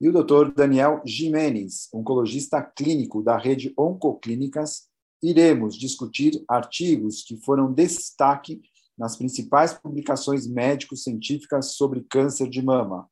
[0.00, 0.52] e o Dr.
[0.54, 4.88] Daniel Jimenez, oncologista clínico da rede Oncoclínicas,
[5.22, 8.60] iremos discutir artigos que foram destaque
[8.96, 13.08] nas principais publicações médico-científicas sobre câncer de mama.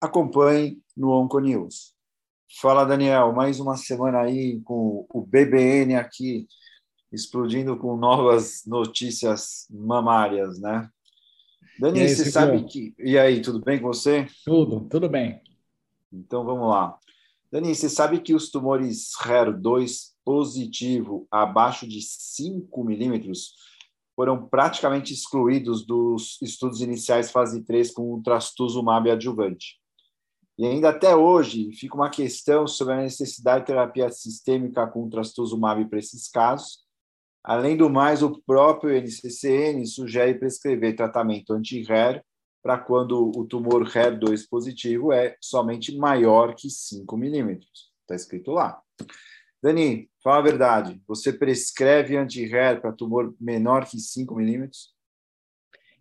[0.00, 1.94] Acompanhe no Onconews.
[2.60, 6.46] Fala, Daniel, mais uma semana aí com o BBN aqui,
[7.10, 10.88] explodindo com novas notícias mamárias, né?
[11.78, 12.94] Daniel, você sabe que.
[12.98, 14.26] E aí, tudo bem com você?
[14.44, 15.40] Tudo, tudo bem.
[16.12, 16.98] Então vamos lá.
[17.50, 23.54] Dani, você sabe que os tumores HER2 positivo abaixo de 5 milímetros
[24.14, 29.80] foram praticamente excluídos dos estudos iniciais fase 3 com o trastuzumab adjuvante.
[30.58, 35.84] E ainda até hoje fica uma questão sobre a necessidade de terapia sistêmica com trastuzumab
[35.86, 36.80] para esses casos.
[37.42, 42.22] Além do mais, o próprio NCCN sugere prescrever tratamento anti-HER
[42.62, 47.90] para quando o tumor HER2 positivo é somente maior que 5 milímetros.
[48.02, 48.80] Está escrito lá.
[49.62, 51.02] Dani, fala a verdade.
[51.06, 54.94] Você prescreve anti-HER para tumor menor que 5 milímetros?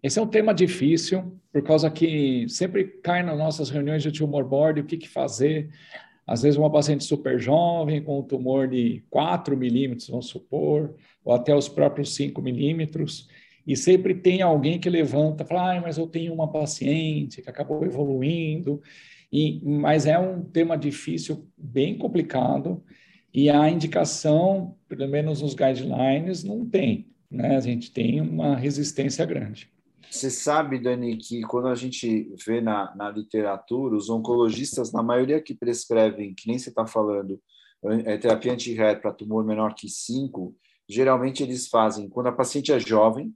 [0.04, 4.44] Esse é um tema difícil, por causa que sempre cai nas nossas reuniões de tumor
[4.44, 5.70] board o que, que fazer.
[6.26, 11.34] Às vezes, uma paciente super jovem, com um tumor de 4 milímetros, vamos supor, ou
[11.34, 13.28] até os próprios 5 milímetros,
[13.66, 17.86] e sempre tem alguém que levanta fala, ah, mas eu tenho uma paciente que acabou
[17.86, 18.82] evoluindo,
[19.32, 22.84] e, mas é um tema difícil, bem complicado,
[23.34, 27.08] e a indicação, pelo menos nos guidelines, não tem.
[27.30, 27.56] Né?
[27.56, 29.72] A gente tem uma resistência grande.
[30.10, 35.42] Você sabe, Dani, que quando a gente vê na, na literatura, os oncologistas, na maioria
[35.42, 37.40] que prescrevem, que nem você está falando,
[38.06, 40.54] é, terapia anti-HER para tumor menor que 5,
[40.90, 43.34] geralmente eles fazem quando a paciente é jovem,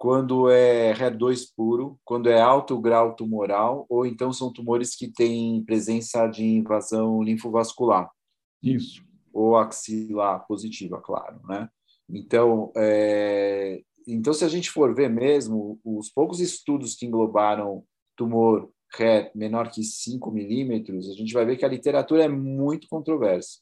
[0.00, 5.62] quando é HER2 puro, quando é alto grau tumoral, ou então são tumores que têm
[5.62, 8.10] presença de invasão linfovascular.
[8.62, 9.04] Isso.
[9.30, 11.68] Ou axilar positiva, claro, né?
[12.08, 17.84] Então, é, então, se a gente for ver mesmo, os poucos estudos que englobaram
[18.16, 22.88] tumor RET menor que 5 milímetros, a gente vai ver que a literatura é muito
[22.88, 23.58] controversa.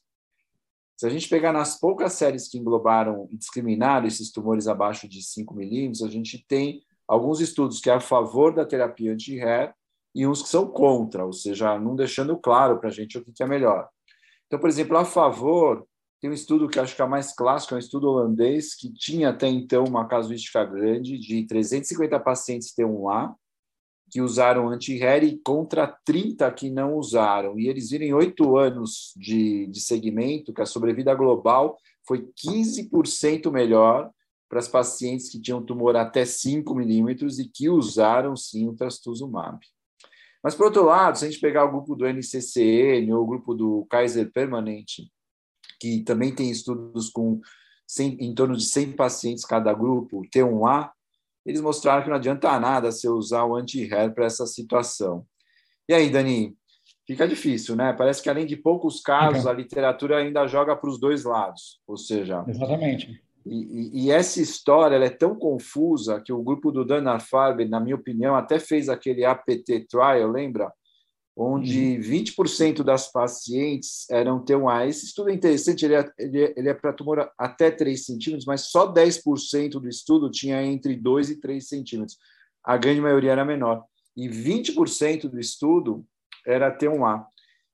[0.99, 5.23] Se a gente pegar nas poucas séries que englobaram e discriminaram esses tumores abaixo de
[5.23, 9.73] 5 milímetros, a gente tem alguns estudos que é a favor da terapia anti-HER
[10.13, 13.41] e uns que são contra, ou seja, não deixando claro para a gente o que
[13.41, 13.87] é melhor.
[14.45, 15.87] Então, por exemplo, a favor,
[16.19, 19.29] tem um estudo que acho que é mais clássico, é um estudo holandês, que tinha
[19.29, 23.33] até então uma casuística grande de 350 pacientes T1A,
[24.09, 27.59] que usaram anti-HER contra 30 que não usaram.
[27.59, 31.77] E eles viram em oito anos de, de segmento que a sobrevida global
[32.07, 34.09] foi 15% melhor
[34.49, 39.59] para as pacientes que tinham tumor até 5 milímetros e que usaram sim o trastuzumab.
[40.43, 43.53] Mas, por outro lado, se a gente pegar o grupo do NCCN ou o grupo
[43.53, 45.11] do Kaiser Permanente,
[45.79, 47.39] que também tem estudos com
[47.87, 50.91] 100, em torno de 100 pacientes cada grupo, T1A,
[51.45, 55.25] eles mostraram que não adianta nada você usar o anti-HER para essa situação.
[55.87, 56.55] E aí, Dani,
[57.07, 57.93] fica difícil, né?
[57.93, 61.97] Parece que além de poucos casos, a literatura ainda joga para os dois lados, ou
[61.97, 62.43] seja...
[62.47, 63.21] Exatamente.
[63.45, 67.95] E, e, essa história é tão confusa que o grupo do Dana Farber, na minha
[67.95, 70.71] opinião, até fez aquele APT trial, lembra?
[71.41, 72.01] Onde uhum.
[72.01, 74.89] 20% das pacientes eram T1A.
[74.89, 78.45] Esse estudo é interessante, ele é, ele é, ele é para tumor até 3 centímetros,
[78.45, 82.17] mas só 10% do estudo tinha entre 2 e 3 centímetros.
[82.61, 83.85] A grande maioria era menor.
[84.17, 86.05] E 20% do estudo
[86.45, 87.23] era T1A.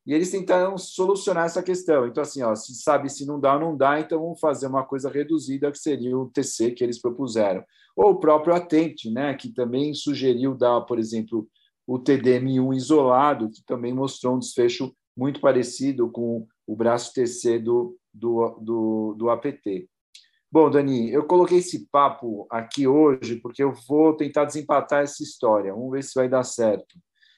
[0.05, 2.05] E eles tentaram solucionar essa questão.
[2.05, 4.83] Então, assim, ó, se sabe se não dá ou não dá, então vamos fazer uma
[4.83, 7.63] coisa reduzida, que seria o TC que eles propuseram.
[7.95, 11.47] Ou o próprio Atente, né, que também sugeriu dar, por exemplo,
[11.87, 17.97] o TDM1 isolado, que também mostrou um desfecho muito parecido com o braço TC do,
[18.13, 19.87] do, do, do APT.
[20.51, 25.73] Bom, Dani, eu coloquei esse papo aqui hoje porque eu vou tentar desempatar essa história.
[25.73, 26.95] Vamos ver se vai dar certo.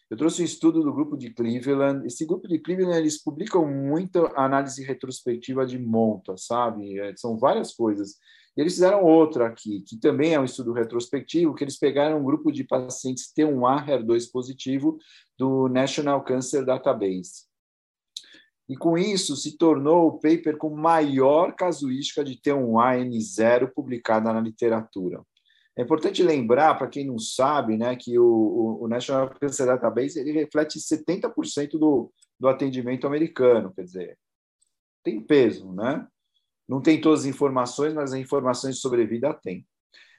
[0.09, 2.05] Eu trouxe um estudo do grupo de Cleveland.
[2.05, 6.97] Esse grupo de Cleveland, eles publicam muita análise retrospectiva de monta, sabe?
[6.99, 8.15] É, são várias coisas.
[8.57, 12.51] Eles fizeram outra aqui, que também é um estudo retrospectivo, que eles pegaram um grupo
[12.51, 14.97] de pacientes T1A HER2 positivo
[15.37, 17.45] do National Cancer Database.
[18.67, 24.41] e com isso se tornou o paper com maior casuística de T1A N0 publicada na
[24.41, 25.21] literatura.
[25.77, 30.31] É importante lembrar, para quem não sabe, né, que o, o National Cancer Database ele
[30.31, 34.17] reflete 70% do, do atendimento americano, quer dizer,
[35.03, 36.05] tem peso, né?
[36.67, 39.65] Não tem todas as informações, mas as informações de sobrevida tem.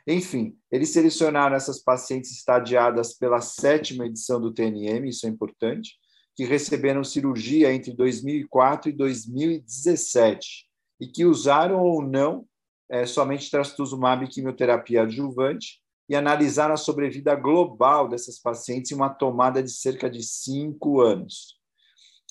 [0.07, 5.97] Enfim, eles selecionaram essas pacientes estadiadas pela sétima edição do TNM, isso é importante,
[6.35, 10.67] que receberam cirurgia entre 2004 e 2017
[11.01, 12.47] e que usaram ou não
[12.91, 19.11] é, somente trastuzumab e quimioterapia adjuvante e analisaram a sobrevida global dessas pacientes em uma
[19.11, 21.58] tomada de cerca de cinco anos.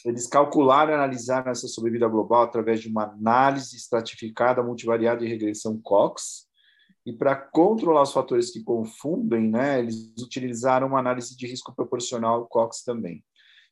[0.05, 5.79] Eles calcularam e analisaram essa sobrevida global através de uma análise estratificada multivariada de regressão
[5.81, 6.47] Cox,
[7.05, 12.45] e para controlar os fatores que confundem, né, eles utilizaram uma análise de risco proporcional
[12.47, 13.23] Cox também.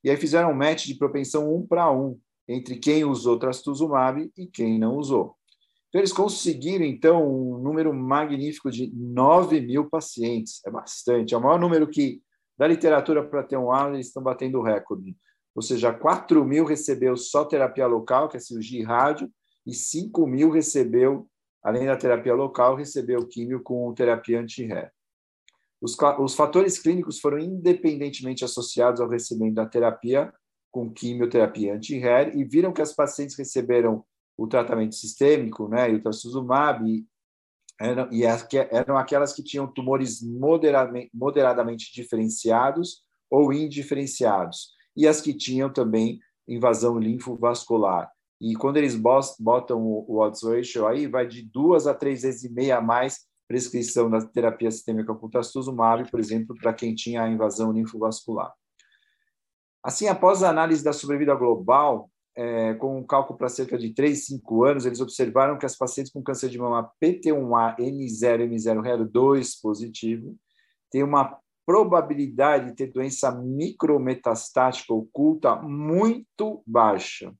[0.03, 2.17] E aí fizeram um match de propensão um para um
[2.47, 5.35] entre quem usou trastuzumab e quem não usou.
[5.89, 10.61] Então, eles conseguiram, então, um número magnífico de 9 mil pacientes.
[10.65, 11.33] É bastante.
[11.33, 12.21] É o maior número que,
[12.57, 15.15] da literatura para ter um ano, eles estão batendo o recorde.
[15.55, 19.31] Ou seja, 4 mil recebeu só terapia local, que é cirurgia e rádio,
[19.65, 21.27] e 5 mil recebeu
[21.65, 24.91] além da terapia local, recebeu químio com terapia anti-RE.
[25.81, 30.31] Os, os, fatores clínicos foram independentemente associados ao recebimento da terapia
[30.69, 34.05] com quimioterapia anti-RE e viram que as pacientes receberam
[34.37, 37.03] o tratamento sistêmico, né, e o trastuzumab, e
[37.81, 45.33] eram, e eram aquelas que tinham tumores moderadamente, moderadamente diferenciados ou indiferenciados, e as que
[45.33, 48.09] tinham também invasão linfovascular.
[48.39, 52.53] E quando eles botam o odds ratio aí, vai de duas a três vezes e
[52.53, 57.29] meia a mais prescrição da terapia sistêmica com trastuzumab, por exemplo, para quem tinha a
[57.29, 58.53] invasão linfovascular.
[59.83, 64.25] Assim, após a análise da sobrevida global, é, com um cálculo para cerca de 3,
[64.25, 69.61] 5 anos, eles observaram que as pacientes com câncer de mama PT1A N0, M0, HER2
[69.61, 70.35] positivo
[70.91, 77.33] têm uma probabilidade de ter doença micrometastática oculta muito baixa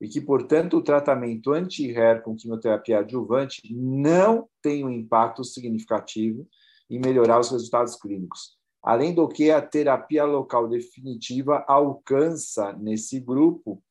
[0.00, 6.46] e que, portanto, o tratamento anti-HER com quimioterapia adjuvante não tem um impacto significativo
[6.88, 8.58] em melhorar os resultados clínicos.
[8.82, 13.82] Além do que, a terapia local definitiva alcança, nesse grupo,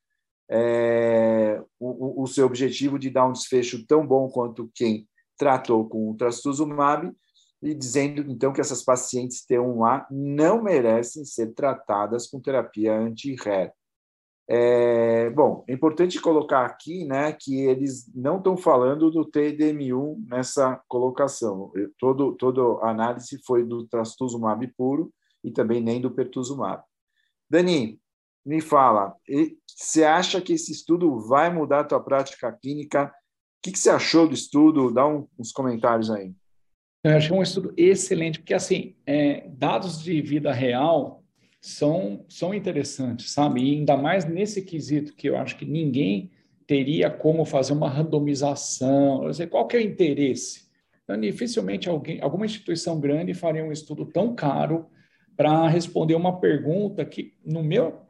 [0.50, 5.08] é, o, o, seu objetivo de dar um desfecho tão bom quanto quem
[5.38, 7.14] tratou com o trastuzumab,
[7.62, 13.74] e dizendo, então, que essas pacientes T1A não merecem ser tratadas com terapia anti-HER.
[14.52, 20.82] É, bom, é importante colocar aqui né, que eles não estão falando do TDM1 nessa
[20.88, 21.72] colocação.
[22.00, 25.14] Todo, toda a análise foi do trastuzumab puro
[25.44, 26.82] e também nem do pertuzumab.
[27.48, 28.02] Dani,
[28.44, 29.16] me fala,
[29.68, 33.06] você acha que esse estudo vai mudar a tua prática clínica?
[33.06, 33.12] O
[33.62, 34.92] que, que você achou do estudo?
[34.92, 36.34] Dá um, uns comentários aí.
[37.04, 41.24] Eu achei um estudo excelente, porque, assim, é, dados de vida real
[41.62, 43.62] são, são interessantes, sabe?
[43.62, 46.30] E ainda mais nesse quesito que eu acho que ninguém
[46.68, 50.70] teria como fazer uma randomização, eu sei, qual que é o interesse?
[51.04, 54.86] Então, dificilmente alguém, alguma instituição grande faria um estudo tão caro
[55.36, 58.02] para responder uma pergunta que, no meu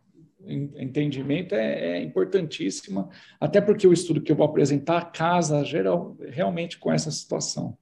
[0.45, 3.07] entendimento, é, é, importantíssima,
[3.39, 7.77] até porque o estudo que eu vou apresentar casa geral, realmente com essa situação.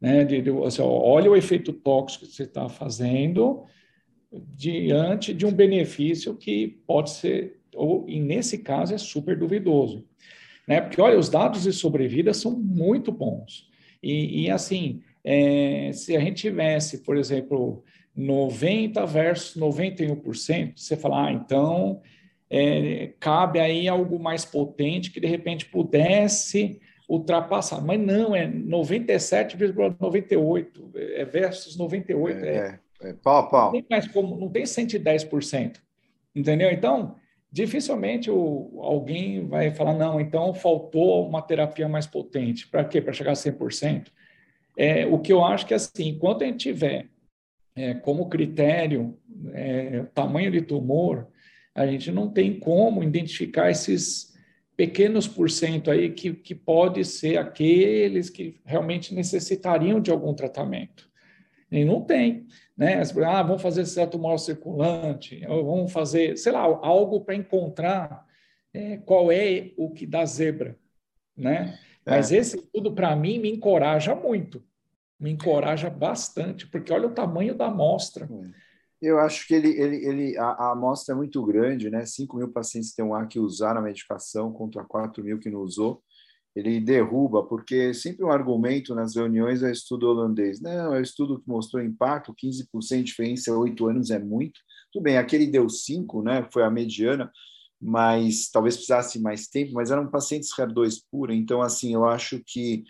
[0.00, 0.24] Né?
[0.24, 3.64] De, de, assim, olha o efeito tóxico que você está fazendo
[4.32, 10.04] diante de um benefício que pode ser, ou e nesse caso é super duvidoso.
[10.66, 10.80] Né?
[10.80, 13.68] Porque, olha, os dados de sobrevida são muito bons.
[14.02, 17.82] E, e assim, é, se a gente tivesse, por exemplo,
[18.14, 22.00] 90 versus 91%, você fala, ah, então
[22.48, 27.84] é, cabe aí algo mais potente que de repente pudesse ultrapassar.
[27.84, 32.44] Mas não, é 97,98 é versus 98.
[32.44, 33.72] É, é, é, pau a pau.
[33.72, 35.78] Não tem mais como, não tem 110%.
[36.34, 36.70] Entendeu?
[36.70, 37.16] Então,
[37.50, 42.68] dificilmente o, alguém vai falar, não, então faltou uma terapia mais potente.
[42.68, 43.00] Para quê?
[43.00, 44.06] Para chegar a 100%?
[44.78, 47.08] É, o que eu acho que, assim, enquanto a gente tiver
[47.74, 49.18] é, como critério
[49.52, 51.26] é, tamanho de tumor,
[51.74, 54.29] a gente não tem como identificar esses
[54.80, 61.06] pequenos por cento aí que, que pode ser aqueles que realmente necessitariam de algum tratamento.
[61.70, 62.46] E não tem
[62.80, 63.02] né?
[63.26, 68.24] Ah, vamos fazer certo mal circulante, ou vamos fazer, sei lá, algo para encontrar
[68.72, 70.78] é, qual é o que dá zebra,
[71.36, 71.78] né?
[72.06, 72.12] É.
[72.12, 74.64] Mas esse tudo para mim me encoraja muito,
[75.20, 78.26] me encoraja bastante, porque olha o tamanho da amostra.
[79.00, 82.04] Eu acho que ele, ele, ele a, a, amostra é muito grande, né?
[82.04, 85.60] 5 mil pacientes tem um ar que usaram a medicação contra 4 mil que não
[85.60, 86.02] usou.
[86.54, 90.60] Ele derruba, porque sempre um argumento nas reuniões é estudo holandês.
[90.60, 94.60] Não, é o estudo que mostrou impacto, 15% de diferença, 8 anos é muito.
[94.92, 96.46] Tudo bem, aquele deu 5, né?
[96.52, 97.30] Foi a mediana,
[97.80, 102.84] mas talvez precisasse mais tempo, mas eram pacientes HER2 pura, então, assim, eu acho que,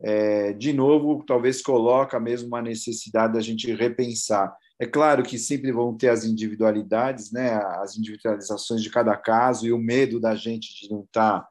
[0.00, 5.72] é, de novo, talvez coloca mesmo uma necessidade da gente repensar é claro que sempre
[5.72, 10.72] vão ter as individualidades, né, as individualizações de cada caso e o medo da gente
[10.80, 11.48] de não estar tá,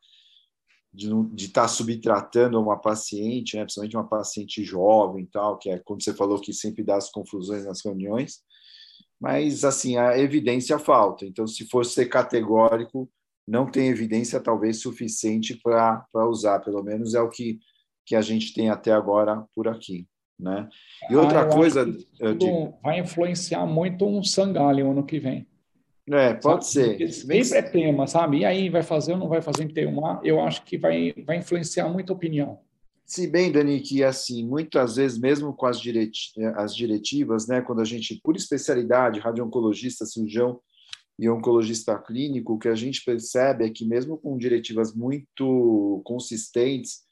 [0.93, 6.01] de estar tá subtratando uma paciente, né, principalmente uma paciente jovem tal, que é como
[6.01, 8.39] você falou que sempre dá as confusões nas reuniões.
[9.19, 11.25] Mas assim, a evidência falta.
[11.25, 13.09] Então, se for ser categórico,
[13.47, 17.59] não tem evidência talvez suficiente para usar, pelo menos é o que,
[18.05, 20.07] que a gente tem até agora por aqui.
[20.39, 20.69] Né?
[21.09, 21.85] E outra ah, coisa.
[21.85, 22.77] Digo...
[22.83, 25.47] Vai influenciar muito um sangalho ano que vem.
[26.09, 27.11] É, pode sabe?
[27.11, 27.43] ser.
[27.43, 28.37] Sempre é tema, sabe?
[28.39, 30.21] E aí, vai fazer ou não vai fazer em T1A?
[30.23, 32.59] Eu acho que vai, vai influenciar muita opinião.
[33.05, 35.81] Se bem, Dani, que assim, muitas vezes, mesmo com as,
[36.55, 40.59] as diretivas, né, quando a gente, por especialidade, radio-oncologista, cirurgião
[41.17, 47.06] e oncologista clínico, o que a gente percebe é que, mesmo com diretivas muito consistentes,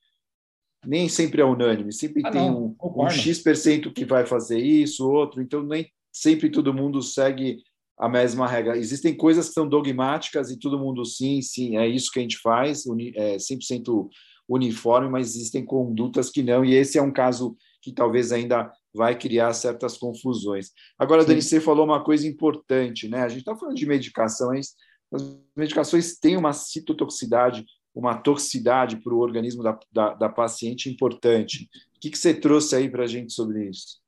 [0.85, 5.41] nem sempre é unânime, sempre ah, tem um, um X% que vai fazer isso, outro,
[5.41, 7.57] então nem sempre todo mundo segue
[7.97, 8.77] a mesma regra.
[8.77, 12.37] Existem coisas que são dogmáticas e todo mundo sim, sim, é isso que a gente
[12.39, 12.83] faz,
[13.15, 14.07] é 100%
[14.47, 19.17] uniforme, mas existem condutas que não, e esse é um caso que talvez ainda vai
[19.17, 20.71] criar certas confusões.
[20.97, 21.27] Agora, sim.
[21.27, 23.21] Dani, você falou uma coisa importante, né?
[23.21, 24.69] A gente está falando de medicações,
[25.11, 27.65] as medicações têm uma citotoxicidade
[27.95, 31.69] uma toxicidade para o organismo da, da, da, paciente importante.
[31.95, 34.01] O que, que você trouxe aí para a gente sobre isso?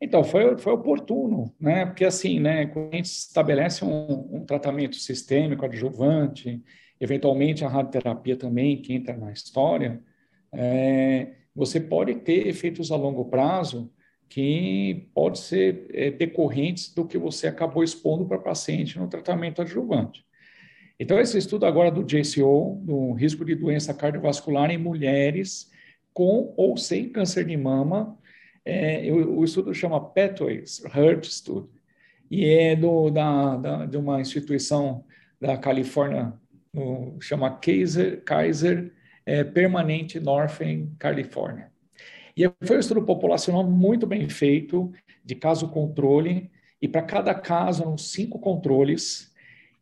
[0.00, 1.86] Então, foi, foi oportuno, né?
[1.86, 6.62] Porque assim, né, quando a gente estabelece um, um tratamento sistêmico, adjuvante,
[7.00, 10.02] eventualmente a radioterapia também, que entra na história,
[10.52, 13.90] é, você pode ter efeitos a longo prazo
[14.28, 20.24] que pode ser é, decorrentes do que você acabou expondo para paciente no tratamento adjuvante.
[21.00, 25.70] Então, esse estudo agora do JCO, do risco de doença cardiovascular em mulheres
[26.12, 28.18] com ou sem câncer de mama,
[28.66, 31.70] é, o, o, estudo chama Pathways Heart Study,
[32.30, 35.02] e é do, da, da, de uma instituição
[35.40, 36.34] da Califórnia,
[36.70, 38.92] no, chama Kaiser, Kaiser
[39.24, 41.72] é, Permanente Northern California.
[42.36, 44.92] E foi um estudo populacional muito bem feito,
[45.24, 49.29] de caso controle, e para cada caso eram cinco controles,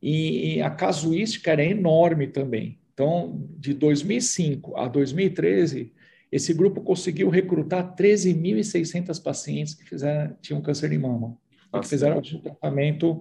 [0.02, 2.78] e, a casuística era enorme também.
[2.94, 5.92] Então, de 2005 a 2013,
[6.30, 11.36] esse grupo conseguiu recrutar 13.600 pacientes que fizeram, tinham câncer de mama,
[11.80, 13.20] que fizeram o tratamento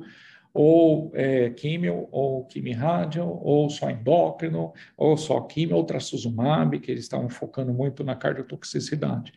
[0.53, 7.03] ou é, químio, ou quimio-rádio, ou só endócrino, ou só químio, ou trastuzumab, que eles
[7.03, 9.31] estavam focando muito na cardiotoxicidade.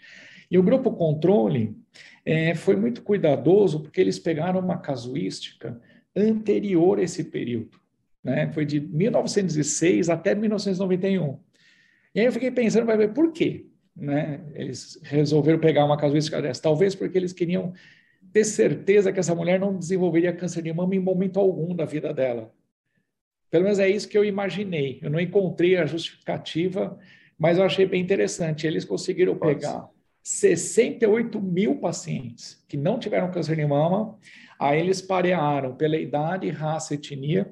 [0.50, 1.76] E o grupo controle
[2.24, 5.78] é, foi muito cuidadoso, porque eles pegaram uma casuística
[6.16, 7.78] anterior a esse período.
[8.22, 8.50] Né?
[8.52, 11.38] Foi de 1906 até 1991.
[12.14, 13.66] E aí eu fiquei pensando, vai ver por quê?
[13.96, 14.40] Né?
[14.54, 16.62] Eles resolveram pegar uma casuística dessa.
[16.62, 17.72] Talvez porque eles queriam
[18.32, 22.12] ter certeza que essa mulher não desenvolveria câncer de mama em momento algum da vida
[22.12, 22.52] dela.
[23.50, 25.00] Pelo menos é isso que eu imaginei.
[25.02, 26.96] Eu não encontrei a justificativa,
[27.36, 28.66] mas eu achei bem interessante.
[28.66, 29.88] Eles conseguiram pegar
[30.22, 34.16] 68 mil pacientes que não tiveram câncer de mama
[34.60, 37.50] Aí eles parearam pela idade, raça, etnia,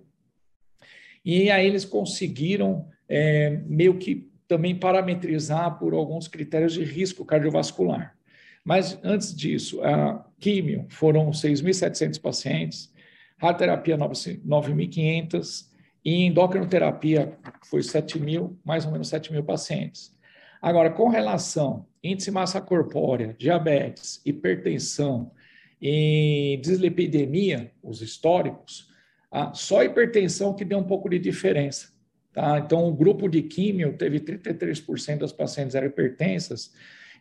[1.24, 8.14] e aí eles conseguiram é, meio que também parametrizar por alguns critérios de risco cardiovascular.
[8.62, 12.92] Mas antes disso, a químio foram 6.700 pacientes,
[13.38, 15.66] radioterapia 9.500
[16.04, 17.38] e endocrinoterapia
[17.70, 20.14] foi 7 mil, mais ou menos 7 mil pacientes.
[20.60, 25.32] Agora, com relação índice massa corpórea, diabetes, hipertensão,
[25.80, 28.88] em dislipidemia, os históricos,
[29.30, 31.92] ah, só hipertensão que deu um pouco de diferença.
[32.32, 32.58] Tá?
[32.58, 36.72] Então, o grupo de químio teve 33% das pacientes eram hipertensas,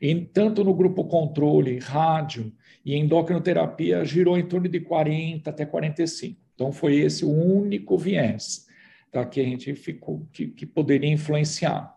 [0.01, 2.53] e tanto no grupo controle, rádio
[2.85, 6.39] e endocrinoterapia, girou em torno de 40 até 45.
[6.53, 8.67] Então, foi esse o único viés
[9.11, 9.25] tá?
[9.25, 11.95] que a gente ficou, que, que poderia influenciar.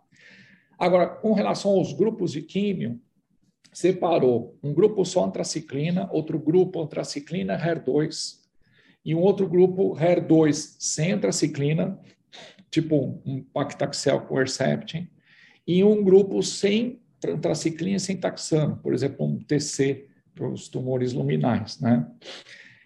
[0.79, 2.99] Agora, com relação aos grupos de químio,
[3.73, 8.41] separou um grupo só antraciclina, outro grupo antraciclina HER2
[9.05, 11.99] e um outro grupo HER2 sem antraciclina,
[12.71, 15.09] tipo um pactaxel com Herceptin,
[15.67, 21.13] e um grupo sem antraciclina e sem taxano, por exemplo, um TC para os tumores
[21.13, 22.07] luminais, né?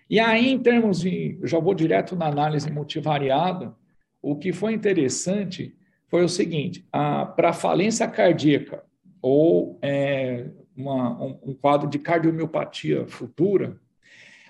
[0.09, 3.75] E aí, em termos de, já vou direto na análise multivariada,
[4.21, 5.75] o que foi interessante
[6.09, 6.87] foi o seguinte:
[7.37, 8.85] para falência cardíaca
[9.23, 13.79] ou é, uma, um, quadro de cardiomiopatia futura,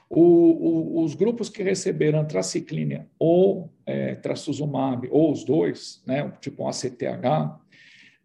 [0.09, 6.62] o, o, os grupos que receberam antraciclina ou é, trastuzumab, ou os dois, né, tipo
[6.62, 7.59] um ACTH,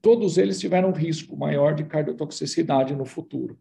[0.02, 3.58] todos eles tiveram um risco maior de cardiotoxicidade no futuro.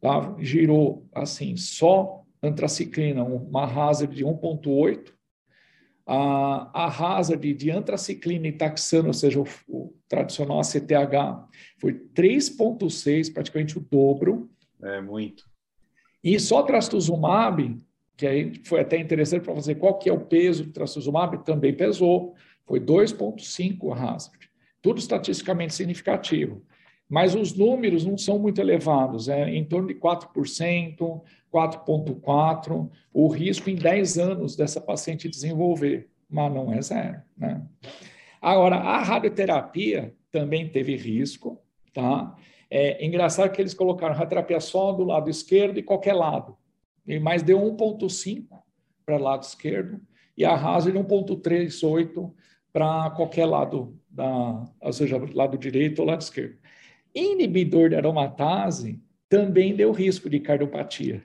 [0.00, 0.34] Tá?
[0.38, 5.12] Girou, assim, só antraciclina, uma hazard de 1,8,
[6.12, 11.46] a, a hazard de antraciclina e taxano, ou seja, o, o tradicional ACTH,
[11.78, 14.50] foi 3,6, praticamente o dobro.
[14.82, 15.44] É, muito.
[16.22, 17.78] E só trastuzumab,
[18.16, 21.72] que aí foi até interessante para fazer qual que é o peso do trastuzumab, também
[21.72, 22.34] pesou,
[22.66, 24.50] foi 2,5 a hazard.
[24.82, 26.60] Tudo estatisticamente significativo.
[27.10, 31.20] Mas os números não são muito elevados, é em torno de 4%,
[31.52, 37.20] 4,4%, o risco em 10 anos dessa paciente desenvolver, mas não é zero.
[37.36, 37.60] Né?
[38.40, 41.60] Agora, a radioterapia também teve risco,
[41.92, 42.36] tá?
[42.70, 46.56] É engraçado que eles colocaram radioterapia só do lado esquerdo e qualquer lado,
[47.20, 48.46] mas deu 1,5
[49.04, 50.00] para o lado esquerdo
[50.38, 52.32] e a hazard 1,38
[52.72, 56.56] para qualquer lado, da, ou seja, lado direito ou lado esquerdo.
[57.14, 61.22] Inibidor de aromatase também deu risco de cardiopatia.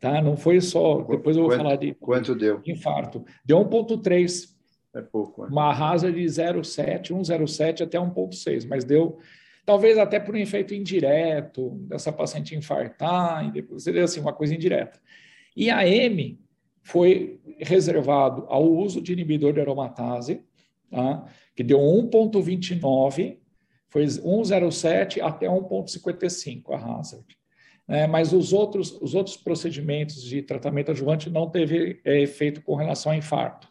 [0.00, 0.20] Tá?
[0.20, 1.00] Não foi só.
[1.02, 1.94] Depois eu vou quanto, falar de.
[1.94, 2.60] Quanto deu?
[2.66, 3.24] Infarto.
[3.44, 4.54] Deu 1,3.
[4.94, 5.42] É pouco.
[5.42, 5.48] Né?
[5.50, 9.18] Uma hazard de 0,7, 1,07 até 1,6, mas deu.
[9.64, 14.54] Talvez até por um efeito indireto, dessa paciente infartar, e depois seria assim, uma coisa
[14.54, 15.00] indireta.
[15.56, 16.38] E a M
[16.82, 20.42] foi reservado ao uso de inibidor de aromatase,
[20.90, 21.24] tá?
[21.56, 23.38] que deu 1,29,
[23.94, 27.24] foi 1,07 até 1,55 a hazard
[27.86, 32.74] né, mas os outros, os outros procedimentos de tratamento adjuvante não teve é, efeito com
[32.74, 33.68] relação ao infarto.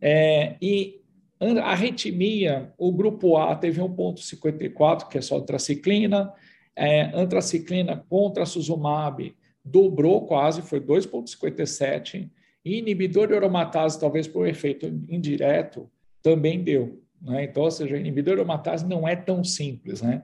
[0.00, 1.00] É, e
[1.40, 6.32] a arritmia, o grupo A teve 1,54, que é só antraciclina,
[6.74, 12.30] é, antraciclina contra suzumab dobrou quase, foi 2,57,
[12.64, 15.90] e inibidor de aromatase, talvez por efeito indireto,
[16.22, 17.02] também deu.
[17.26, 17.44] Né?
[17.44, 20.00] Então, ou seja, inibidor de aromatase não é tão simples.
[20.00, 20.22] Né?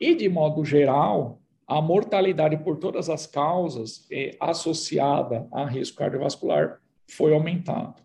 [0.00, 6.78] E, de modo geral, a mortalidade por todas as causas é, associada a risco cardiovascular
[7.08, 8.00] foi aumentado.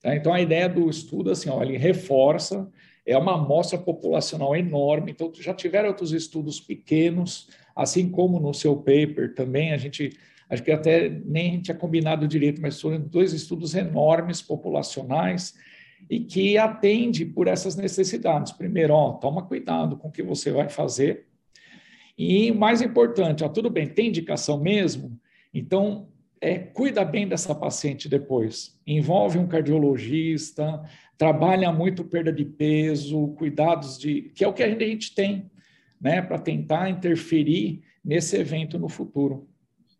[0.00, 0.14] Tá?
[0.14, 2.70] Então, a ideia do estudo, assim, ó, ele reforça,
[3.04, 8.76] é uma amostra populacional enorme, então já tiveram outros estudos pequenos, assim como no seu
[8.76, 10.10] paper também, a gente,
[10.48, 15.54] acho que até nem tinha combinado direito, mas foram dois estudos enormes populacionais,
[16.08, 18.52] e que atende por essas necessidades.
[18.52, 21.28] Primeiro, ó, toma cuidado com o que você vai fazer,
[22.18, 25.16] e mais importante, ó, tudo bem, tem indicação mesmo?
[25.54, 26.08] Então,
[26.40, 28.76] é, cuida bem dessa paciente depois.
[28.84, 30.82] Envolve um cardiologista,
[31.16, 34.32] trabalha muito perda de peso, cuidados de.
[34.34, 35.48] que é o que a gente tem,
[36.00, 39.48] né, para tentar interferir nesse evento no futuro.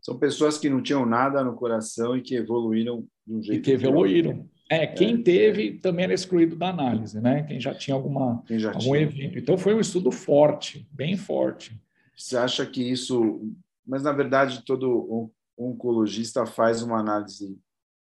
[0.01, 3.61] São pessoas que não tinham nada no coração e que evoluíram de um jeito.
[3.61, 4.49] E que evoluíram.
[4.69, 5.81] É, quem é, teve é.
[5.81, 7.43] também era excluído da análise, né?
[7.45, 9.01] Quem já tinha alguma, já algum tinha.
[9.01, 9.39] evento.
[9.39, 11.81] Então foi um estudo forte, bem forte.
[12.17, 13.41] Você acha que isso.
[13.87, 17.59] Mas, na verdade, todo oncologista faz uma análise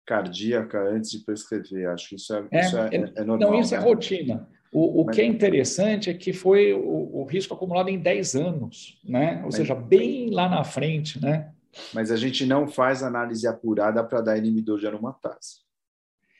[0.04, 1.88] cardíaca antes de prescrever.
[1.88, 3.52] Acho que isso é, é, isso é, é, é normal.
[3.52, 3.84] Não, isso é né?
[3.84, 4.48] é rotina.
[4.72, 5.14] O, o Mas...
[5.14, 9.38] que é interessante é que foi o, o, risco acumulado em 10 anos, né?
[9.38, 9.56] Ou Mas...
[9.56, 11.52] seja, bem lá na frente, né?
[11.92, 15.60] Mas a gente não faz análise apurada para dar inibidor de aromatase.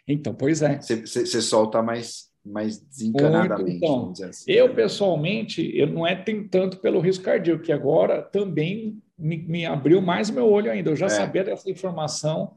[0.07, 0.81] Então, pois é.
[0.81, 3.77] Você solta mais mais desencanadamente.
[3.77, 4.51] então, assim.
[4.51, 9.67] Eu, pessoalmente, eu não é tem tanto pelo risco cardíaco, que agora também me, me
[9.67, 10.91] abriu mais meu olho ainda.
[10.91, 11.11] Eu já é.
[11.11, 12.53] sabia dessa informação,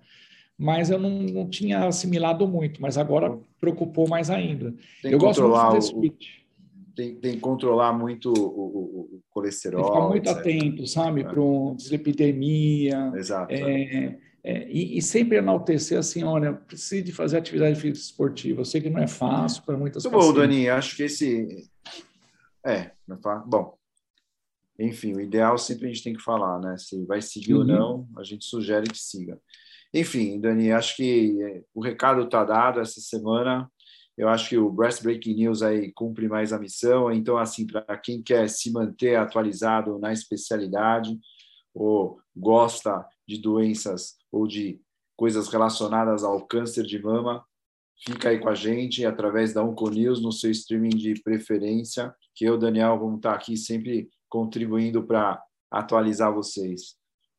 [0.58, 4.73] mas eu não, não tinha assimilado muito, mas agora preocupou mais ainda.
[5.01, 6.01] Tem eu gosto muito desse o,
[6.95, 9.82] tem, tem que controlar muito o, o, o colesterol.
[9.82, 10.38] Tem que ficar muito etc.
[10.38, 11.23] atento, sabe, é.
[11.23, 11.41] para
[11.75, 13.12] dislipidemia.
[13.15, 13.53] Exato.
[13.53, 18.60] É, é, e, e, sempre enaltecer assim, olha, precisa de fazer atividade física esportiva.
[18.62, 20.25] Eu sei que não é fácil para muitas pessoas.
[20.25, 20.69] Muito bom, Dani.
[20.69, 21.69] Acho que esse...
[22.65, 23.77] É, não é bom.
[24.77, 26.75] Enfim, o ideal sempre a gente tem que falar, né?
[26.77, 27.60] Se vai seguir uhum.
[27.60, 29.39] ou não, a gente sugere que siga.
[29.93, 33.71] Enfim, Dani, acho que é, o recado está dado essa semana.
[34.17, 37.12] Eu acho que o Breast Breaking News aí cumpre mais a missão.
[37.12, 41.17] Então, assim, para quem quer se manter atualizado na especialidade
[41.73, 44.81] ou gosta de doenças ou de
[45.15, 47.43] coisas relacionadas ao câncer de mama,
[48.05, 52.57] fica aí com a gente através da Onconews no seu streaming de preferência, que eu,
[52.57, 56.95] Daniel, vamos estar aqui sempre contribuindo para atualizar vocês.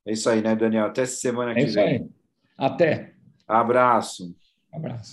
[0.06, 0.86] É isso aí, né, Daniel?
[0.86, 1.84] Até semana é que vem.
[1.84, 2.08] Aí.
[2.56, 3.14] Até.
[3.46, 4.34] Abraço.
[4.72, 5.12] Abraço.